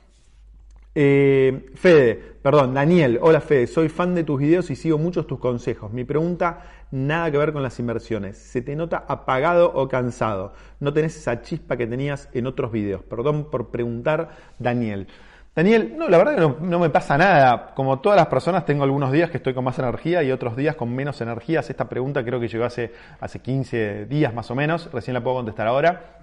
Eh, 0.94 1.70
Fede, 1.74 2.36
perdón, 2.42 2.74
Daniel, 2.74 3.18
hola 3.22 3.40
Fede, 3.40 3.66
soy 3.66 3.88
fan 3.88 4.14
de 4.14 4.24
tus 4.24 4.38
videos 4.38 4.70
y 4.70 4.76
sigo 4.76 4.98
muchos 4.98 5.26
tus 5.26 5.38
consejos. 5.38 5.90
Mi 5.90 6.04
pregunta, 6.04 6.64
nada 6.90 7.30
que 7.30 7.38
ver 7.38 7.52
con 7.52 7.62
las 7.62 7.78
inversiones. 7.78 8.36
¿Se 8.36 8.60
te 8.60 8.76
nota 8.76 9.04
apagado 9.08 9.72
o 9.74 9.88
cansado? 9.88 10.52
No 10.80 10.92
tenés 10.92 11.16
esa 11.16 11.40
chispa 11.40 11.78
que 11.78 11.86
tenías 11.86 12.28
en 12.34 12.46
otros 12.46 12.72
videos. 12.72 13.02
Perdón 13.04 13.48
por 13.50 13.70
preguntar, 13.70 14.30
Daniel. 14.58 15.06
Daniel, 15.54 15.94
no, 15.98 16.08
la 16.08 16.16
verdad 16.16 16.34
que 16.34 16.64
no, 16.64 16.78
me 16.78 16.88
pasa 16.88 17.18
nada. 17.18 17.74
Como 17.74 18.00
todas 18.00 18.16
las 18.16 18.28
personas, 18.28 18.64
tengo 18.64 18.84
algunos 18.84 19.12
días 19.12 19.30
que 19.30 19.36
estoy 19.36 19.52
con 19.52 19.64
más 19.64 19.78
energía 19.78 20.22
y 20.22 20.32
otros 20.32 20.56
días 20.56 20.76
con 20.76 20.94
menos 20.94 21.20
energías. 21.20 21.68
Esta 21.68 21.90
pregunta 21.90 22.24
creo 22.24 22.40
que 22.40 22.48
llegó 22.48 22.64
hace, 22.64 22.92
hace 23.20 23.40
15 23.40 24.06
días 24.06 24.32
más 24.32 24.50
o 24.50 24.54
menos. 24.54 24.90
Recién 24.92 25.12
la 25.12 25.22
puedo 25.22 25.36
contestar 25.36 25.66
ahora. 25.66 26.20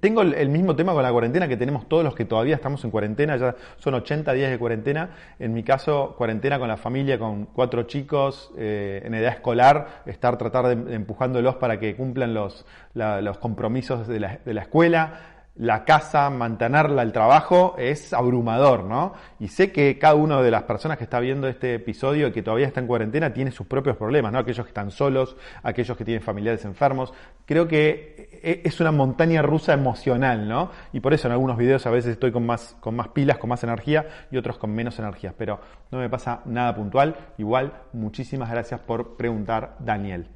Tengo 0.00 0.20
el 0.20 0.48
mismo 0.50 0.76
tema 0.76 0.92
con 0.92 1.02
la 1.02 1.10
cuarentena 1.10 1.48
que 1.48 1.56
tenemos 1.56 1.88
todos 1.88 2.04
los 2.04 2.14
que 2.14 2.26
todavía 2.26 2.54
estamos 2.56 2.84
en 2.84 2.90
cuarentena, 2.90 3.38
ya 3.38 3.54
son 3.78 3.94
80 3.94 4.34
días 4.34 4.50
de 4.50 4.58
cuarentena. 4.58 5.10
En 5.38 5.54
mi 5.54 5.62
caso, 5.62 6.14
cuarentena 6.18 6.58
con 6.58 6.68
la 6.68 6.76
familia, 6.76 7.18
con 7.18 7.46
cuatro 7.46 7.84
chicos 7.84 8.52
eh, 8.58 9.00
en 9.02 9.14
edad 9.14 9.32
escolar, 9.32 10.02
estar 10.04 10.36
tratar 10.36 10.76
de, 10.76 10.94
empujándolos 10.94 11.54
para 11.54 11.80
que 11.80 11.96
cumplan 11.96 12.34
los, 12.34 12.66
los 12.92 13.38
compromisos 13.38 14.06
de 14.06 14.20
la, 14.20 14.40
de 14.44 14.52
la 14.52 14.60
escuela 14.60 15.37
la 15.58 15.84
casa, 15.84 16.30
mantenerla, 16.30 17.02
el 17.02 17.12
trabajo, 17.12 17.74
es 17.78 18.12
abrumador, 18.12 18.84
¿no? 18.84 19.12
Y 19.40 19.48
sé 19.48 19.72
que 19.72 19.98
cada 19.98 20.14
una 20.14 20.40
de 20.40 20.52
las 20.52 20.62
personas 20.62 20.98
que 20.98 21.04
está 21.04 21.18
viendo 21.18 21.48
este 21.48 21.74
episodio 21.74 22.28
y 22.28 22.32
que 22.32 22.42
todavía 22.42 22.68
está 22.68 22.78
en 22.80 22.86
cuarentena 22.86 23.32
tiene 23.32 23.50
sus 23.50 23.66
propios 23.66 23.96
problemas, 23.96 24.32
¿no? 24.32 24.38
Aquellos 24.38 24.64
que 24.64 24.70
están 24.70 24.92
solos, 24.92 25.36
aquellos 25.64 25.96
que 25.96 26.04
tienen 26.04 26.22
familiares 26.22 26.64
enfermos. 26.64 27.12
Creo 27.44 27.66
que 27.66 28.28
e, 28.40 28.62
es 28.64 28.80
una 28.80 28.92
montaña 28.92 29.42
rusa 29.42 29.72
emocional, 29.72 30.48
¿no? 30.48 30.70
Y 30.92 31.00
por 31.00 31.12
eso 31.12 31.26
en 31.26 31.32
algunos 31.32 31.56
videos 31.56 31.84
a 31.86 31.90
veces 31.90 32.12
estoy 32.12 32.30
con 32.30 32.46
más, 32.46 32.76
con 32.78 32.94
más 32.94 33.08
pilas, 33.08 33.38
con 33.38 33.50
más 33.50 33.64
energía 33.64 34.06
y 34.30 34.36
otros 34.36 34.58
con 34.58 34.72
menos 34.72 34.96
energías, 35.00 35.34
pero 35.36 35.60
no 35.90 35.98
me 35.98 36.08
pasa 36.08 36.40
nada 36.44 36.72
puntual. 36.76 37.16
Igual, 37.36 37.72
muchísimas 37.92 38.48
gracias 38.48 38.78
por 38.80 39.16
preguntar, 39.16 39.74
Daniel. 39.80 40.28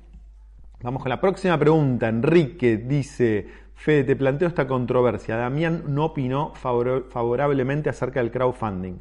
Vamos 0.82 1.00
con 1.00 1.10
la 1.10 1.20
próxima 1.20 1.56
pregunta. 1.56 2.08
Enrique 2.08 2.76
dice, 2.76 3.46
Fede, 3.82 4.04
te 4.04 4.14
planteo 4.14 4.46
esta 4.46 4.68
controversia. 4.68 5.36
Damián 5.36 5.82
no 5.88 6.04
opinó 6.04 6.52
favorablemente 6.54 7.90
acerca 7.90 8.20
del 8.20 8.30
crowdfunding. 8.30 8.98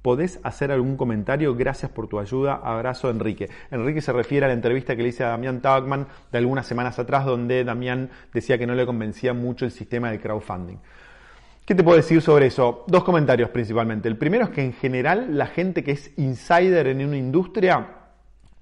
¿Podés 0.00 0.40
hacer 0.42 0.72
algún 0.72 0.96
comentario? 0.96 1.54
Gracias 1.54 1.90
por 1.90 2.08
tu 2.08 2.18
ayuda. 2.18 2.54
Abrazo, 2.54 3.10
Enrique. 3.10 3.50
Enrique 3.70 4.00
se 4.00 4.10
refiere 4.10 4.46
a 4.46 4.48
la 4.48 4.54
entrevista 4.54 4.96
que 4.96 5.02
le 5.02 5.10
hice 5.10 5.22
a 5.22 5.28
Damián 5.28 5.60
Tagman 5.60 6.06
de 6.32 6.38
algunas 6.38 6.66
semanas 6.66 6.98
atrás, 6.98 7.26
donde 7.26 7.62
Damián 7.62 8.08
decía 8.32 8.56
que 8.56 8.66
no 8.66 8.74
le 8.74 8.86
convencía 8.86 9.34
mucho 9.34 9.66
el 9.66 9.70
sistema 9.70 10.10
de 10.10 10.18
crowdfunding. 10.18 10.78
¿Qué 11.66 11.74
te 11.74 11.84
puedo 11.84 11.98
decir 11.98 12.22
sobre 12.22 12.46
eso? 12.46 12.84
Dos 12.86 13.04
comentarios 13.04 13.50
principalmente. 13.50 14.08
El 14.08 14.16
primero 14.16 14.44
es 14.44 14.50
que 14.50 14.64
en 14.64 14.72
general 14.72 15.36
la 15.36 15.46
gente 15.46 15.84
que 15.84 15.90
es 15.90 16.10
insider 16.16 16.86
en 16.86 17.06
una 17.06 17.18
industria 17.18 18.01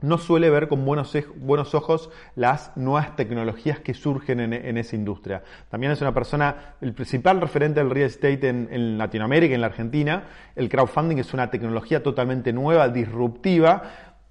no 0.02 0.18
suele 0.18 0.50
ver 0.50 0.68
con 0.68 0.84
buenos, 0.84 1.16
buenos 1.36 1.74
ojos 1.74 2.10
las 2.36 2.76
nuevas 2.76 3.16
tecnologías 3.16 3.80
que 3.80 3.94
surgen 3.94 4.40
en, 4.40 4.78
esa 4.78 4.96
industria. 4.96 5.42
También 5.68 5.92
es 5.92 6.00
una 6.00 6.14
persona, 6.14 6.74
el 6.80 6.92
principal 6.94 7.40
referente 7.40 7.80
del 7.80 7.90
real 7.90 8.06
estate 8.06 8.48
en, 8.48 8.98
Latinoamérica, 8.98 9.54
en 9.54 9.60
la 9.60 9.68
Argentina. 9.68 10.24
El 10.56 10.68
crowdfunding 10.68 11.18
es 11.18 11.34
una 11.34 11.50
tecnología 11.50 12.02
totalmente 12.02 12.52
nueva, 12.52 12.88
disruptiva. 12.88 13.82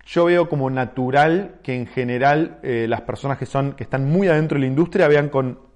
Yo 0.06 0.26
veo 0.26 0.50
como 0.50 0.70
natural 0.70 1.56
que 1.62 1.76
en 1.76 1.86
general 1.88 2.60
eh, 2.64 2.88
las 2.90 3.02
personas 3.02 3.38
que, 3.38 3.46
son, 3.46 3.74
que 3.74 3.84
están 3.84 4.10
muy 4.10 4.28
adentro 4.28 4.56
de 4.56 4.62
la 4.62 4.68
industria 4.68 5.08
vean 5.08 5.30
con, 5.30 5.69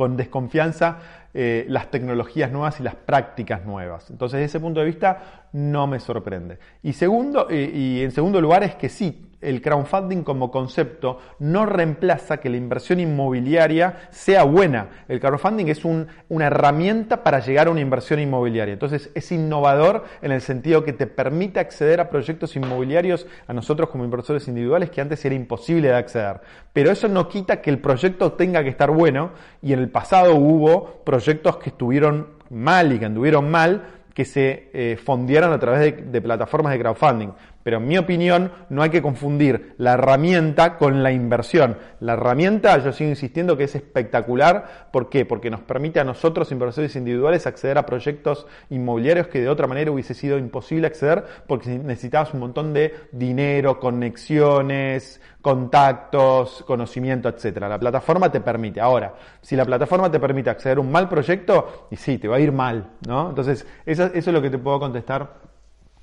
con 0.00 0.16
desconfianza 0.16 0.96
eh, 1.34 1.66
las 1.68 1.90
tecnologías 1.90 2.50
nuevas 2.50 2.80
y 2.80 2.82
las 2.82 2.94
prácticas 2.94 3.66
nuevas. 3.66 4.08
Entonces, 4.08 4.38
desde 4.38 4.46
ese 4.46 4.58
punto 4.58 4.80
de 4.80 4.86
vista, 4.86 5.50
no 5.52 5.86
me 5.86 6.00
sorprende. 6.00 6.58
Y, 6.82 6.94
segundo, 6.94 7.48
y 7.50 8.00
en 8.00 8.10
segundo 8.10 8.40
lugar, 8.40 8.62
es 8.62 8.76
que 8.76 8.88
sí, 8.88 9.29
el 9.40 9.62
crowdfunding 9.62 10.22
como 10.22 10.50
concepto 10.50 11.18
no 11.38 11.66
reemplaza 11.66 12.38
que 12.38 12.50
la 12.50 12.56
inversión 12.56 13.00
inmobiliaria 13.00 14.08
sea 14.10 14.44
buena. 14.44 14.88
El 15.08 15.20
crowdfunding 15.20 15.66
es 15.66 15.84
una 15.84 16.46
herramienta 16.46 17.22
para 17.24 17.40
llegar 17.40 17.68
a 17.68 17.70
una 17.70 17.80
inversión 17.80 18.20
inmobiliaria. 18.20 18.74
Entonces 18.74 19.10
es 19.14 19.32
innovador 19.32 20.04
en 20.22 20.32
el 20.32 20.40
sentido 20.40 20.84
que 20.84 20.92
te 20.92 21.06
permite 21.06 21.60
acceder 21.60 22.00
a 22.00 22.10
proyectos 22.10 22.54
inmobiliarios 22.56 23.26
a 23.46 23.52
nosotros 23.52 23.88
como 23.88 24.04
inversores 24.04 24.46
individuales 24.48 24.90
que 24.90 25.00
antes 25.00 25.24
era 25.24 25.34
imposible 25.34 25.88
de 25.88 25.94
acceder. 25.94 26.40
Pero 26.72 26.90
eso 26.90 27.08
no 27.08 27.28
quita 27.28 27.60
que 27.60 27.70
el 27.70 27.78
proyecto 27.78 28.32
tenga 28.32 28.62
que 28.62 28.68
estar 28.68 28.90
bueno 28.90 29.30
y 29.62 29.72
en 29.72 29.78
el 29.78 29.88
pasado 29.88 30.36
hubo 30.36 31.02
proyectos 31.04 31.56
que 31.56 31.70
estuvieron 31.70 32.40
mal 32.50 32.92
y 32.92 32.98
que 32.98 33.06
anduvieron 33.06 33.50
mal 33.50 33.82
que 34.14 34.24
se 34.24 34.70
eh, 34.72 34.98
a 35.06 35.58
través 35.58 36.12
de, 36.12 36.20
plataformas 36.20 36.72
de 36.72 36.78
crowdfunding. 36.78 37.28
Pero 37.70 37.78
en 37.78 37.86
mi 37.86 37.98
opinión 37.98 38.50
no 38.68 38.82
hay 38.82 38.90
que 38.90 39.00
confundir 39.00 39.76
la 39.78 39.92
herramienta 39.92 40.76
con 40.76 41.04
la 41.04 41.12
inversión. 41.12 41.78
La 42.00 42.14
herramienta, 42.14 42.76
yo 42.78 42.92
sigo 42.92 43.10
insistiendo 43.10 43.56
que 43.56 43.62
es 43.62 43.76
espectacular. 43.76 44.88
¿Por 44.90 45.08
qué? 45.08 45.24
Porque 45.24 45.50
nos 45.50 45.60
permite 45.60 46.00
a 46.00 46.04
nosotros, 46.04 46.50
inversores 46.50 46.96
individuales, 46.96 47.46
acceder 47.46 47.78
a 47.78 47.86
proyectos 47.86 48.48
inmobiliarios 48.70 49.28
que 49.28 49.40
de 49.40 49.48
otra 49.48 49.68
manera 49.68 49.92
hubiese 49.92 50.14
sido 50.14 50.36
imposible 50.36 50.88
acceder 50.88 51.24
porque 51.46 51.70
necesitabas 51.78 52.34
un 52.34 52.40
montón 52.40 52.72
de 52.72 52.92
dinero, 53.12 53.78
conexiones, 53.78 55.20
contactos, 55.40 56.64
conocimiento, 56.66 57.28
etcétera. 57.28 57.68
La 57.68 57.78
plataforma 57.78 58.32
te 58.32 58.40
permite. 58.40 58.80
Ahora, 58.80 59.14
si 59.42 59.54
la 59.54 59.64
plataforma 59.64 60.10
te 60.10 60.18
permite 60.18 60.50
acceder 60.50 60.78
a 60.78 60.80
un 60.80 60.90
mal 60.90 61.08
proyecto, 61.08 61.86
y 61.92 61.94
sí, 61.94 62.18
te 62.18 62.26
va 62.26 62.34
a 62.34 62.40
ir 62.40 62.50
mal, 62.50 62.94
¿no? 63.06 63.28
Entonces, 63.28 63.64
eso 63.86 64.10
es 64.12 64.26
lo 64.26 64.42
que 64.42 64.50
te 64.50 64.58
puedo 64.58 64.80
contestar 64.80 65.49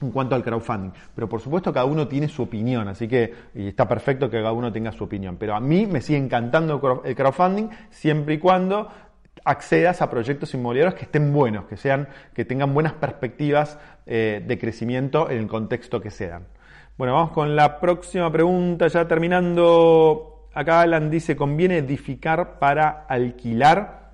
en 0.02 0.12
cuanto 0.12 0.36
al 0.36 0.44
crowdfunding. 0.44 0.92
Pero 1.16 1.28
por 1.28 1.42
supuesto 1.42 1.74
cada 1.74 1.86
uno 1.86 2.08
tiene 2.08 2.28
su 2.28 2.44
opinión, 2.44 2.88
así 2.88 3.08
que 3.08 3.34
está 3.54 3.88
perfecto 3.88 4.30
que 4.30 4.38
cada 4.38 4.52
uno 4.52 4.72
tenga 4.72 4.92
su 4.92 5.04
opinión. 5.04 5.38
Pero 5.38 5.56
a 5.56 5.60
mí 5.60 5.86
me 5.86 6.02
sigue 6.02 6.20
encantando 6.20 7.02
el 7.04 7.16
crowdfunding 7.16 7.70
siempre 7.90 8.36
y 8.36 8.38
cuando 8.38 8.90
accedas 9.44 10.02
a 10.02 10.10
proyectos 10.10 10.54
inmobiliarios 10.54 10.96
que 10.96 11.06
estén 11.06 11.32
buenos, 11.32 11.66
que 11.66 11.78
sean, 11.78 12.08
que 12.34 12.46
tengan 12.46 12.74
buenas 12.74 12.94
perspectivas 12.94 13.80
eh, 14.06 14.44
de 14.46 14.60
crecimiento 14.60 15.30
en 15.30 15.38
el 15.38 15.48
contexto 15.48 16.02
que 16.02 16.12
sean. 16.12 16.48
Bueno, 16.98 17.14
vamos 17.14 17.32
con 17.32 17.56
la 17.56 17.80
próxima 17.80 18.32
pregunta, 18.32 18.88
ya 18.88 19.08
terminando. 19.08 20.50
Acá 20.54 20.82
Alan 20.82 21.12
dice, 21.12 21.36
¿conviene 21.36 21.78
edificar 21.78 22.58
para 22.58 23.06
alquilar? 23.08 24.07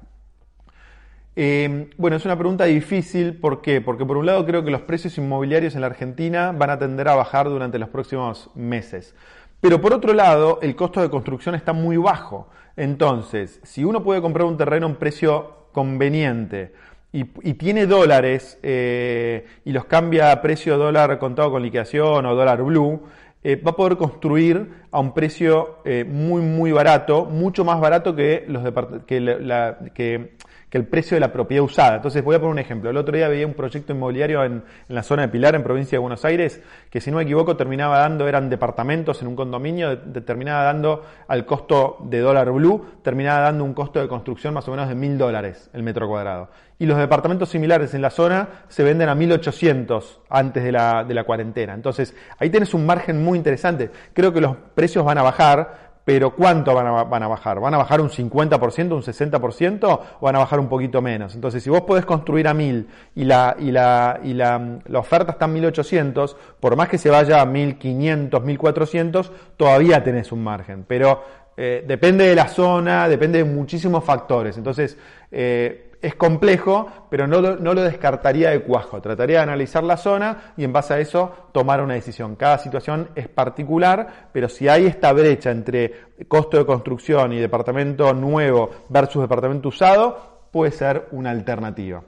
Eh, 1.35 1.89
bueno, 1.97 2.17
es 2.17 2.25
una 2.25 2.37
pregunta 2.37 2.65
difícil, 2.65 3.35
¿por 3.35 3.61
qué? 3.61 3.81
Porque 3.81 4.05
por 4.05 4.17
un 4.17 4.25
lado 4.27 4.45
creo 4.45 4.63
que 4.63 4.69
los 4.69 4.81
precios 4.81 5.17
inmobiliarios 5.17 5.73
en 5.73 5.81
la 5.81 5.87
Argentina 5.87 6.51
van 6.51 6.69
a 6.69 6.77
tender 6.77 7.07
a 7.07 7.15
bajar 7.15 7.49
durante 7.49 7.79
los 7.79 7.89
próximos 7.89 8.51
meses. 8.53 9.15
Pero 9.59 9.81
por 9.81 9.93
otro 9.93 10.13
lado, 10.13 10.59
el 10.61 10.75
costo 10.75 11.01
de 11.01 11.09
construcción 11.09 11.55
está 11.55 11.73
muy 11.73 11.97
bajo. 11.97 12.49
Entonces, 12.75 13.59
si 13.63 13.83
uno 13.83 14.03
puede 14.03 14.21
comprar 14.21 14.45
un 14.45 14.57
terreno 14.57 14.85
a 14.85 14.89
un 14.89 14.95
precio 14.95 15.67
conveniente 15.71 16.73
y, 17.11 17.23
tiene 17.53 17.87
dólares 17.87 18.59
eh, 18.61 19.45
y 19.65 19.71
los 19.71 19.85
cambia 19.85 20.31
a 20.31 20.41
precio 20.41 20.77
dólar 20.77 21.17
contado 21.17 21.51
con 21.51 21.63
liquidación 21.63 22.25
o 22.25 22.35
dólar 22.35 22.61
blue, 22.63 23.03
eh, 23.43 23.55
va 23.55 23.71
a 23.71 23.75
poder 23.75 23.97
construir 23.97 24.69
a 24.91 24.99
un 24.99 25.13
precio 25.13 25.79
muy, 26.07 26.41
muy 26.41 26.71
barato, 26.71 27.25
mucho 27.25 27.65
más 27.65 27.79
barato 27.79 28.15
que, 28.15 28.45
los 28.47 28.63
que, 29.05 29.19
la, 29.19 29.77
que 29.93 30.35
que 30.74 30.80
el 30.80 30.86
precio 30.86 31.15
de 31.15 31.20
la 31.22 31.32
propiedad 31.32 31.63
usada. 31.63 31.98
Entonces 31.98 32.24
voy 32.24 32.36
a 32.36 32.39
poner 32.39 32.51
un 32.53 32.58
ejemplo. 32.58 32.89
El 32.89 32.98
otro 32.98 33.15
día 33.15 33.27
veía 33.27 33.46
un 33.46 33.53
proyecto 33.53 33.94
inmobiliario 33.94 34.44
en, 34.44 34.63
la 34.88 35.03
zona 35.03 35.22
de 35.22 35.27
Pilar, 35.27 35.53
en 35.53 35.62
provincia 35.62 35.98
de 35.98 36.00
Buenos 36.00 36.25
Aires, 36.25 36.63
que 36.89 37.00
si 37.00 37.12
no 37.12 37.18
me 37.18 37.24
equivoco 37.24 37.56
terminaba 37.56 38.00
dando, 38.00 38.27
eran 38.27 38.50
departamentos 38.50 39.22
en 39.22 39.27
un 39.27 39.36
condominio, 39.36 40.00
terminaba 40.00 40.63
dando 40.63 41.03
al 41.27 41.46
costo 41.46 41.98
de 42.06 42.22
dólar 42.22 42.51
blue, 42.51 42.88
terminaba 43.03 43.42
dando 43.42 43.63
un 43.63 43.75
costo 43.75 44.01
de 44.01 44.08
construcción 44.08 44.56
más 44.56 44.68
o 44.68 44.72
menos 44.72 44.89
de 44.89 44.96
mil 44.96 45.15
dólares 45.15 45.70
el 45.74 45.84
metro 45.84 46.08
cuadrado. 46.08 46.50
Y 46.80 46.88
los 46.88 46.98
departamentos 46.98 47.50
similares 47.50 47.94
en 47.94 48.01
la 48.01 48.10
zona 48.10 48.50
se 48.68 48.84
venden 48.84 49.10
a 49.10 49.13
1800 49.13 50.22
antes 50.27 50.63
de 50.63 50.72
la, 50.72 51.03
de 51.03 51.13
la 51.13 51.24
cuarentena. 51.24 51.75
Entonces 51.75 52.15
ahí 52.39 52.50
tienes 52.50 52.74
un 52.74 52.88
margen 52.88 53.24
muy 53.24 53.38
interesante. 53.38 53.92
Creo 54.13 54.34
que 54.34 54.42
los 54.42 54.58
precios 54.74 55.06
van 55.06 55.20
a 55.20 55.22
bajar, 55.22 55.82
pero 56.05 56.36
¿cuánto 56.36 56.74
van 56.74 56.88
a, 56.88 57.03
van 57.03 57.24
a, 57.24 57.27
bajar? 57.27 57.60
¿Van 57.60 57.74
a 57.74 57.77
bajar 57.77 58.01
un 58.01 58.10
50%, 58.10 58.91
un 58.91 59.01
60% 59.01 59.83
o 60.19 60.25
van 60.25 60.36
a 60.36 60.39
bajar 60.39 60.60
un 60.60 60.67
poquito 60.67 61.01
menos? 61.01 61.36
Entonces, 61.36 61.63
si 61.63 61.69
vos 61.69 61.81
podés 61.81 62.05
construir 62.05 62.48
a 62.48 62.53
1000 62.53 62.88
y 63.15 63.24
la, 63.24 63.55
y 63.60 63.72
la, 63.72 64.19
y 64.24 64.33
la, 64.33 64.79
la 64.86 65.00
oferta 65.00 65.31
está 65.31 65.45
en 65.45 65.53
1800, 65.53 66.36
por 66.60 66.75
más 66.75 66.89
que 66.89 66.98
se 66.98 67.10
vaya 67.10 67.41
a 67.41 67.45
1500, 67.45 68.43
1400, 68.43 69.31
todavía 69.55 70.03
tenés 70.03 70.31
un 70.31 70.43
margen. 70.43 70.83
Pero 70.88 71.24
eh, 71.55 71.83
depende 71.88 72.27
de 72.27 72.36
la 72.36 72.48
zona, 72.48 73.07
depende 73.07 73.38
de 73.38 73.45
muchísimos 73.45 74.03
factores. 74.03 74.57
Entonces, 74.57 74.98
eh, 75.31 75.91
es 76.03 76.15
complejo, 76.15 77.07
pero 77.10 77.27
no 77.27 77.39
lo, 77.39 77.81
descartaría 77.81 78.50
de 78.50 78.60
cuajo. 78.60 79.01
Trataría 79.01 79.38
de 79.38 79.43
analizar 79.43 79.86
la 79.86 79.95
zona 79.95 80.53
y 80.57 80.65
en 80.65 80.74
base 80.74 80.93
a 80.93 81.00
eso 81.00 81.31
tomar 81.53 81.81
una 81.81 81.93
decisión. 81.93 82.36
Cada 82.36 82.57
situación 82.57 83.07
es 83.15 83.29
particular, 83.29 84.29
pero 84.33 84.50
si 84.50 84.67
hay 84.67 84.86
esta 84.86 85.13
brecha 85.13 85.50
entre 85.50 85.93
costo 86.27 86.57
de 86.57 86.65
construcción 86.65 87.31
y 87.31 87.39
departamento 87.39 88.13
nuevo 88.13 88.69
versus 88.89 89.22
departamento 89.22 89.69
usado, 89.69 90.50
puede 90.51 90.72
ser 90.72 91.07
una 91.12 91.31
alternativa. 91.31 92.03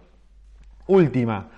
Última, 0.88 1.52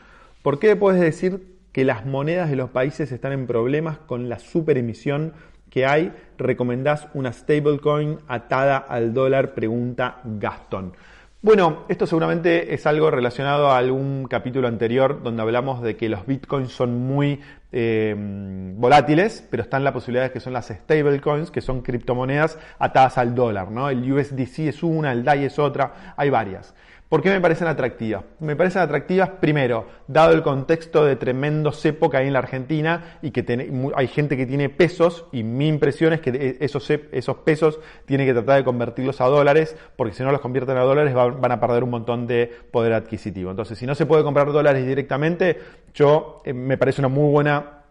¿por 0.44 0.60
qué 0.60 0.76
puedes 0.76 1.02
decir 1.02 1.58
que 1.72 1.86
las 1.86 2.06
monedas 2.06 2.52
de 2.52 2.56
los 2.56 2.70
países 2.70 3.12
están 3.12 3.32
en 3.32 3.48
problemas 3.48 3.98
con 3.98 4.30
la 4.30 4.38
superemisión 4.38 5.34
que 5.72 5.88
hay? 5.88 6.14
¿Recomendás 6.38 7.08
una 7.16 7.34
stablecoin 7.34 8.20
atada 8.28 8.78
al 8.78 9.16
dólar? 9.16 9.56
Pregunta 9.56 10.22
Gastón. 10.24 10.94
Bueno, 11.48 11.86
esto 11.88 12.06
seguramente 12.06 12.74
es 12.74 12.86
algo 12.88 13.10
relacionado 13.10 13.70
a 13.70 13.78
algún 13.78 14.28
capítulo 14.30 14.68
anterior 14.68 15.24
donde 15.24 15.42
hablamos 15.42 15.82
de 15.82 15.96
que 15.96 16.10
los 16.10 16.26
bitcoins 16.26 16.74
son 16.74 17.08
muy 17.08 17.40
eh, 17.72 18.14
volátiles, 18.76 19.48
pero 19.50 19.64
están 19.64 19.86
las 19.86 19.94
posibilidades 19.94 20.32
que 20.32 20.42
son 20.42 20.52
las 20.52 20.68
stablecoins, 20.68 21.50
que 21.50 21.62
son 21.62 21.84
criptomonedas 21.84 22.60
atadas 22.80 23.18
al 23.18 23.34
dólar, 23.34 23.72
¿no? 23.72 23.90
El 23.90 24.12
USDC 24.12 24.60
es 24.68 24.84
una, 24.84 25.14
el 25.14 25.24
DAI 25.24 25.46
es 25.46 25.58
otra, 25.58 26.14
hay 26.18 26.30
varias. 26.30 26.76
¿Por 27.10 27.22
qué 27.22 27.30
me 27.30 27.40
parecen 27.40 27.68
atractivas? 27.68 28.26
Me 28.40 28.58
parecen 28.58 28.82
atractivas 28.82 29.30
primero, 29.40 29.88
dado 30.08 30.34
el 30.34 30.44
contexto 30.44 31.06
de 31.06 31.16
tremendo 31.16 31.72
cepo 31.72 32.10
que 32.10 32.18
hay 32.18 32.28
en 32.28 32.34
la 32.34 32.40
Argentina 32.40 33.18
y 33.22 33.32
que 33.32 33.46
hay 33.96 34.08
gente 34.08 34.36
que 34.36 34.46
tiene 34.46 34.68
pesos 34.68 35.26
y 35.32 35.44
mi 35.44 35.70
impresión 35.70 36.12
es 36.12 36.20
que 36.20 36.58
esos, 36.60 36.90
esos 36.90 37.38
pesos 37.38 37.80
tiene 38.06 38.26
que 38.26 38.34
tratar 38.34 38.58
de 38.58 38.66
convertirlos 38.66 39.22
a 39.22 39.26
dólares 39.26 39.78
porque 39.96 40.14
si 40.14 40.24
no 40.24 40.34
los 40.34 40.42
convierten 40.42 40.76
a 40.76 40.82
dólares 40.82 41.14
van 41.14 41.52
a 41.52 41.60
perder 41.62 41.86
un 41.86 41.92
montón 41.92 42.28
de 42.28 42.52
poder 42.72 42.92
adquisitivo. 42.92 43.52
Entonces, 43.52 43.78
si 43.78 43.86
no 43.86 43.96
se 43.96 44.06
puede 44.06 44.24
comprar 44.24 44.52
dólares 44.52 44.86
directamente, 44.86 45.58
yo 45.94 46.42
eh, 46.44 46.52
me 46.52 46.78
parece 46.78 47.00
una 47.00 47.08
muy 47.08 47.32
buena 47.32 47.84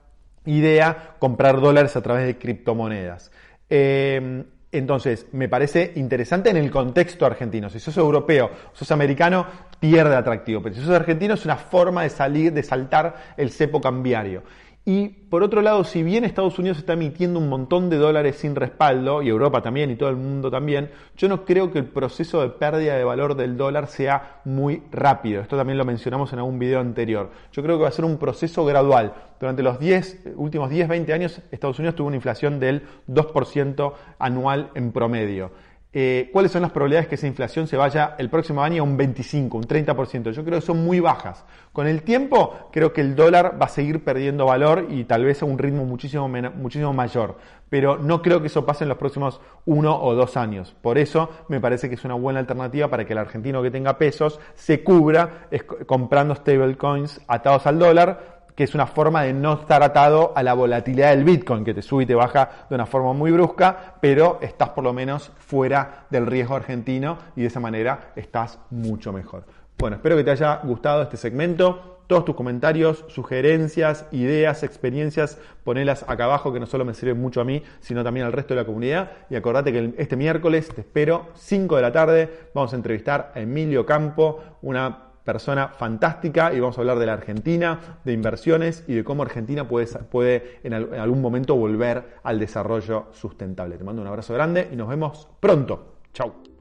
idea 0.44 1.14
comprar 1.18 1.60
dólares 1.62 1.96
a 1.96 2.02
través 2.02 2.26
de 2.26 2.36
criptomonedas. 2.36 3.32
Eh, 3.70 4.44
entonces, 4.72 5.26
me 5.32 5.48
parece 5.48 5.92
interesante 5.96 6.50
en 6.50 6.56
el 6.56 6.70
contexto 6.70 7.24
argentino. 7.24 7.70
Si 7.70 7.78
sos 7.78 7.96
europeo, 7.96 8.50
sos 8.72 8.90
americano, 8.90 9.46
pierde 9.78 10.16
atractivo. 10.16 10.62
Pero 10.62 10.74
si 10.74 10.80
sos 10.80 10.90
argentino, 10.90 11.34
es 11.34 11.44
una 11.44 11.56
forma 11.56 12.02
de 12.02 12.10
salir, 12.10 12.52
de 12.52 12.62
saltar 12.62 13.34
el 13.36 13.50
cepo 13.50 13.80
cambiario. 13.80 14.42
Y 14.88 15.08
por 15.08 15.42
otro 15.42 15.62
lado, 15.62 15.82
si 15.82 16.04
bien 16.04 16.22
Estados 16.22 16.60
Unidos 16.60 16.78
está 16.78 16.92
emitiendo 16.92 17.40
un 17.40 17.48
montón 17.48 17.90
de 17.90 17.96
dólares 17.96 18.36
sin 18.36 18.54
respaldo, 18.54 19.20
y 19.20 19.28
Europa 19.28 19.60
también, 19.60 19.90
y 19.90 19.96
todo 19.96 20.10
el 20.10 20.16
mundo 20.16 20.48
también, 20.48 20.92
yo 21.16 21.28
no 21.28 21.44
creo 21.44 21.72
que 21.72 21.80
el 21.80 21.86
proceso 21.86 22.40
de 22.40 22.50
pérdida 22.50 22.96
de 22.96 23.02
valor 23.02 23.34
del 23.34 23.56
dólar 23.56 23.88
sea 23.88 24.42
muy 24.44 24.84
rápido. 24.92 25.42
Esto 25.42 25.56
también 25.56 25.76
lo 25.76 25.84
mencionamos 25.84 26.32
en 26.32 26.38
algún 26.38 26.60
video 26.60 26.78
anterior. 26.78 27.32
Yo 27.50 27.64
creo 27.64 27.78
que 27.78 27.82
va 27.82 27.88
a 27.88 27.92
ser 27.92 28.04
un 28.04 28.16
proceso 28.16 28.64
gradual. 28.64 29.12
Durante 29.40 29.64
los 29.64 29.80
10, 29.80 30.34
últimos 30.36 30.70
10, 30.70 30.86
20 30.86 31.12
años, 31.12 31.42
Estados 31.50 31.80
Unidos 31.80 31.96
tuvo 31.96 32.06
una 32.06 32.16
inflación 32.16 32.60
del 32.60 32.82
2% 33.08 33.92
anual 34.20 34.70
en 34.76 34.92
promedio. 34.92 35.50
Eh, 35.98 36.28
cuáles 36.30 36.52
son 36.52 36.60
las 36.60 36.72
probabilidades 36.72 37.08
que 37.08 37.14
esa 37.14 37.26
inflación 37.26 37.66
se 37.66 37.78
vaya 37.78 38.16
el 38.18 38.28
próximo 38.28 38.62
año 38.62 38.82
a 38.82 38.84
un 38.84 38.98
25, 38.98 39.56
un 39.56 39.64
30%. 39.64 40.30
Yo 40.30 40.44
creo 40.44 40.60
que 40.60 40.66
son 40.66 40.84
muy 40.84 41.00
bajas. 41.00 41.42
Con 41.72 41.86
el 41.86 42.02
tiempo, 42.02 42.68
creo 42.70 42.92
que 42.92 43.00
el 43.00 43.16
dólar 43.16 43.56
va 43.58 43.64
a 43.64 43.70
seguir 43.70 44.04
perdiendo 44.04 44.44
valor 44.44 44.88
y 44.90 45.04
tal 45.04 45.24
vez 45.24 45.40
a 45.40 45.46
un 45.46 45.56
ritmo 45.56 45.86
muchísimo, 45.86 46.28
muchísimo 46.28 46.92
mayor. 46.92 47.38
Pero 47.70 47.96
no 47.96 48.20
creo 48.20 48.42
que 48.42 48.48
eso 48.48 48.66
pase 48.66 48.84
en 48.84 48.90
los 48.90 48.98
próximos 48.98 49.40
uno 49.64 49.98
o 49.98 50.14
dos 50.14 50.36
años. 50.36 50.76
Por 50.82 50.98
eso 50.98 51.30
me 51.48 51.60
parece 51.60 51.88
que 51.88 51.94
es 51.94 52.04
una 52.04 52.12
buena 52.12 52.40
alternativa 52.40 52.88
para 52.88 53.06
que 53.06 53.14
el 53.14 53.18
argentino 53.18 53.62
que 53.62 53.70
tenga 53.70 53.96
pesos 53.96 54.38
se 54.54 54.84
cubra 54.84 55.48
comprando 55.86 56.34
stablecoins 56.34 57.22
atados 57.26 57.66
al 57.66 57.78
dólar 57.78 58.35
que 58.56 58.64
es 58.64 58.74
una 58.74 58.86
forma 58.86 59.22
de 59.22 59.34
no 59.34 59.52
estar 59.60 59.82
atado 59.82 60.32
a 60.34 60.42
la 60.42 60.54
volatilidad 60.54 61.10
del 61.10 61.24
Bitcoin, 61.24 61.62
que 61.62 61.74
te 61.74 61.82
sube 61.82 62.04
y 62.04 62.06
te 62.06 62.14
baja 62.14 62.66
de 62.68 62.74
una 62.74 62.86
forma 62.86 63.12
muy 63.12 63.30
brusca, 63.30 63.96
pero 64.00 64.38
estás 64.40 64.70
por 64.70 64.82
lo 64.82 64.94
menos 64.94 65.30
fuera 65.36 66.06
del 66.08 66.26
riesgo 66.26 66.56
argentino 66.56 67.18
y 67.36 67.42
de 67.42 67.48
esa 67.48 67.60
manera 67.60 68.12
estás 68.16 68.58
mucho 68.70 69.12
mejor. 69.12 69.44
Bueno, 69.78 69.96
espero 69.96 70.16
que 70.16 70.24
te 70.24 70.30
haya 70.30 70.60
gustado 70.64 71.02
este 71.02 71.18
segmento. 71.18 71.92
todos 72.06 72.24
tus 72.24 72.36
comentarios, 72.36 73.04
sugerencias, 73.08 74.06
ideas, 74.12 74.62
experiencias, 74.62 75.38
ponelas 75.64 76.04
acá 76.08 76.24
abajo 76.24 76.52
que 76.52 76.60
no 76.60 76.66
solo 76.66 76.84
me 76.84 76.94
sirven 76.94 77.20
mucho 77.20 77.40
a 77.40 77.44
mí, 77.44 77.64
sino 77.80 78.04
también 78.04 78.24
al 78.26 78.32
resto 78.32 78.54
de 78.54 78.60
la 78.60 78.64
comunidad. 78.64 79.10
Y 79.28 79.34
acordate 79.34 79.72
que 79.72 79.92
este 79.98 80.16
miércoles 80.16 80.68
te 80.68 80.82
espero 80.82 81.26
5 81.34 81.74
de 81.74 81.82
la 81.82 81.90
tarde. 81.90 82.30
Vamos 82.54 82.72
a 82.72 82.76
entrevistar 82.76 83.32
a 83.34 83.40
Emilio 83.40 83.84
Campo, 83.84 84.40
una 84.62 85.05
persona 85.26 85.68
fantástica 85.68 86.54
y 86.54 86.60
vamos 86.60 86.78
a 86.78 86.80
hablar 86.80 86.98
de 86.98 87.06
la 87.06 87.12
Argentina, 87.14 87.98
de 88.04 88.12
inversiones 88.12 88.84
y 88.86 88.94
de 88.94 89.04
cómo 89.04 89.24
Argentina 89.24 89.68
puede, 89.68 89.86
puede 89.86 90.60
en 90.62 90.72
algún 90.72 91.20
momento 91.20 91.56
volver 91.56 92.20
al 92.22 92.38
desarrollo 92.38 93.08
sustentable. 93.12 93.76
Te 93.76 93.84
mando 93.84 94.00
un 94.00 94.08
abrazo 94.08 94.32
grande 94.32 94.68
y 94.72 94.76
nos 94.76 94.88
vemos 94.88 95.28
pronto. 95.40 95.96
Chao. 96.14 96.55